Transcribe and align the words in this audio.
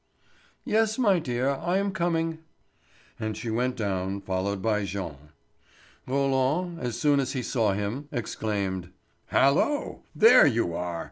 "Yes, 0.65 0.97
my 0.97 1.19
dear, 1.19 1.49
I 1.49 1.77
am 1.77 1.91
coming." 1.91 2.39
And 3.19 3.37
she 3.37 3.51
went 3.51 3.75
down, 3.75 4.19
followed 4.21 4.59
by 4.59 4.83
Jean. 4.83 5.29
Roland, 6.07 6.79
as 6.79 6.99
soon 6.99 7.19
as 7.19 7.33
he 7.33 7.43
saw 7.43 7.73
him, 7.73 8.09
exclaimed: 8.11 8.89
"Hallo! 9.27 10.01
There 10.15 10.47
you 10.47 10.73
are! 10.73 10.99